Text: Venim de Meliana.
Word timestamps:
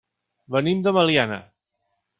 Venim 0.55 0.81
de 0.87 0.95
Meliana. 0.99 1.41